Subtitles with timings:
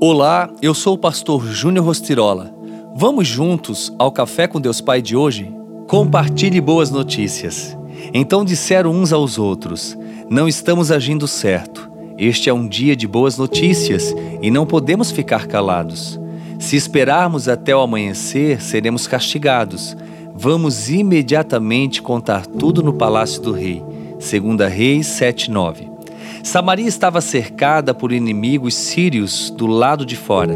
[0.00, 2.52] Olá, eu sou o pastor Júnior Rostirola.
[2.96, 5.54] Vamos juntos ao Café com Deus Pai de hoje?
[5.86, 7.76] Compartilhe boas notícias.
[8.12, 9.96] Então disseram uns aos outros:
[10.28, 11.90] Não estamos agindo certo.
[12.18, 16.20] Este é um dia de boas notícias e não podemos ficar calados.
[16.58, 19.96] Se esperarmos até o amanhecer, seremos castigados.
[20.34, 23.82] Vamos imediatamente contar tudo no palácio do rei.
[24.18, 25.93] 2 Reis 7:9.
[26.44, 30.54] Samaria estava cercada por inimigos sírios do lado de fora.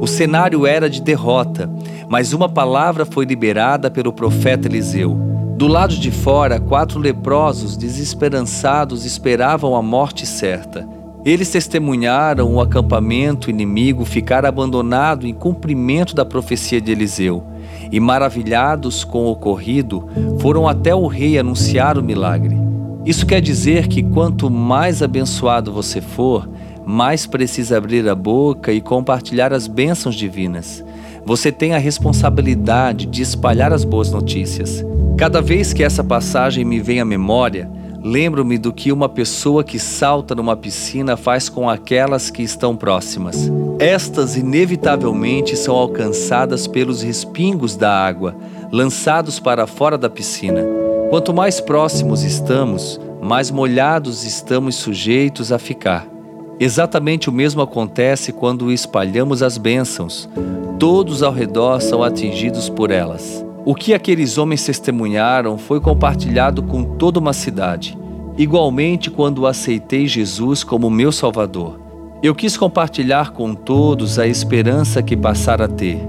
[0.00, 1.70] O cenário era de derrota,
[2.08, 5.14] mas uma palavra foi liberada pelo profeta Eliseu.
[5.54, 10.88] Do lado de fora, quatro leprosos desesperançados esperavam a morte certa.
[11.26, 17.44] Eles testemunharam o acampamento inimigo ficar abandonado em cumprimento da profecia de Eliseu.
[17.92, 20.08] E maravilhados com o ocorrido,
[20.40, 22.67] foram até o rei anunciar o milagre.
[23.08, 26.46] Isso quer dizer que quanto mais abençoado você for,
[26.84, 30.84] mais precisa abrir a boca e compartilhar as bênçãos divinas.
[31.24, 34.84] Você tem a responsabilidade de espalhar as boas notícias.
[35.16, 37.70] Cada vez que essa passagem me vem à memória,
[38.04, 43.50] lembro-me do que uma pessoa que salta numa piscina faz com aquelas que estão próximas.
[43.78, 48.36] Estas inevitavelmente são alcançadas pelos respingos da água,
[48.70, 50.62] lançados para fora da piscina.
[51.10, 56.06] Quanto mais próximos estamos, mais molhados estamos sujeitos a ficar.
[56.60, 60.28] Exatamente o mesmo acontece quando espalhamos as bênçãos.
[60.78, 63.44] Todos ao redor são atingidos por elas.
[63.64, 67.98] O que aqueles homens testemunharam foi compartilhado com toda uma cidade.
[68.36, 71.78] Igualmente, quando aceitei Jesus como meu Salvador,
[72.22, 76.00] eu quis compartilhar com todos a esperança que passara a ter.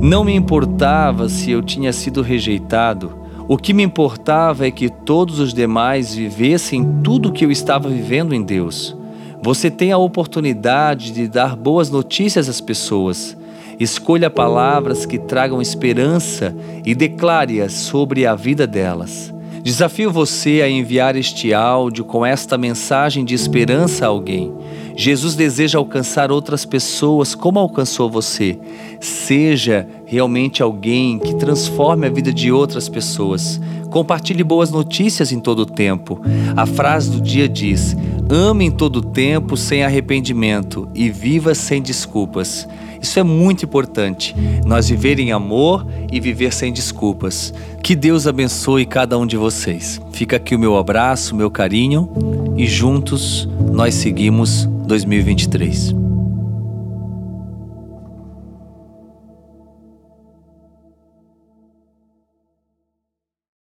[0.00, 3.17] Não me importava se eu tinha sido rejeitado
[3.48, 7.88] o que me importava é que todos os demais vivessem tudo o que eu estava
[7.88, 8.94] vivendo em Deus.
[9.42, 13.34] Você tem a oportunidade de dar boas notícias às pessoas.
[13.80, 16.54] Escolha palavras que tragam esperança
[16.84, 19.32] e declare-as sobre a vida delas.
[19.62, 24.52] Desafio você a enviar este áudio com esta mensagem de esperança a alguém.
[25.00, 28.58] Jesus deseja alcançar outras pessoas como alcançou você.
[28.98, 33.60] Seja realmente alguém que transforme a vida de outras pessoas.
[33.90, 36.20] Compartilhe boas notícias em todo o tempo.
[36.56, 37.96] A frase do dia diz:
[38.28, 42.66] ame em todo o tempo sem arrependimento e viva sem desculpas.
[43.00, 44.34] Isso é muito importante,
[44.66, 47.54] nós viver em amor e viver sem desculpas.
[47.84, 50.00] Que Deus abençoe cada um de vocês.
[50.10, 52.10] Fica aqui o meu abraço, meu carinho
[52.56, 56.07] e juntos nós seguimos 2023.